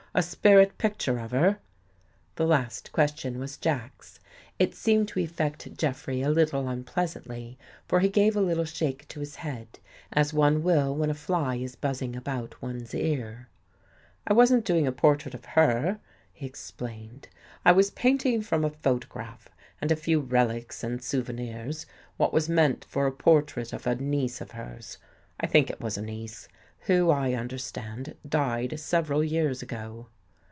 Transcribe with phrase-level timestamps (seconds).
[0.13, 1.59] A spirit picture of her?"
[2.35, 4.19] The last question was Jack's.
[4.59, 9.07] It seemed to ef fect Jeffrey a little unpleasantly, foi he gave a little shake
[9.07, 9.79] to his head
[10.11, 13.47] as one will when a fly is buzzing about one's ear,"
[14.27, 16.01] I wasn't doing a portrait of her,"
[16.33, 17.29] he explained.''
[17.63, 19.47] I was painting from a photograph,
[19.79, 21.85] and a few relics and souvenirs,
[22.17, 24.97] what was meant for a portrait of a niece of hers—
[25.39, 26.49] I think it was a niece—
[26.87, 30.07] who, I un derstand, died several years ago."